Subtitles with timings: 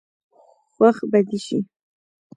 [0.73, 1.59] خوښ به دي شي.